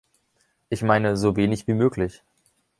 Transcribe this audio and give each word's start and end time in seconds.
Ich 0.69 0.81
meine, 0.81 1.15
so 1.15 1.35
wenig 1.35 1.67
wie 1.67 1.75
möglich. 1.75 2.23